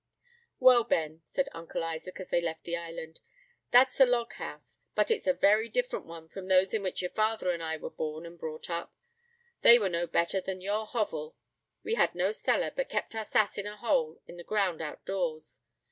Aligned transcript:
"Well, 0.59 0.83
Ben," 0.83 1.21
said 1.27 1.47
Uncle 1.51 1.83
Isaac, 1.83 2.19
as 2.19 2.31
they 2.31 2.41
left 2.41 2.63
the 2.63 2.75
island, 2.75 3.19
"that's 3.69 3.99
a 3.99 4.05
log 4.07 4.33
house; 4.33 4.79
but 4.95 5.11
it's 5.11 5.27
a 5.27 5.33
very 5.35 5.69
different 5.69 6.07
one 6.07 6.27
from 6.27 6.47
those 6.47 6.73
in 6.73 6.81
which 6.81 7.01
your 7.03 7.11
father 7.11 7.51
and 7.51 7.61
I 7.61 7.77
were 7.77 7.91
born 7.91 8.25
and 8.25 8.39
brought 8.39 8.67
up: 8.67 8.95
they 9.61 9.77
were 9.77 9.89
no 9.89 10.07
better 10.07 10.41
than 10.41 10.59
your 10.59 10.87
hovel. 10.87 11.35
We 11.83 11.93
had 11.93 12.15
no 12.15 12.31
cellar, 12.31 12.71
but 12.75 12.89
kept 12.89 13.13
our 13.13 13.23
sass 13.23 13.59
in 13.59 13.67
a 13.67 13.77
hole 13.77 14.19
in 14.25 14.37
the 14.37 14.43
ground 14.43 14.81
out 14.81 15.05
doors. 15.05 15.59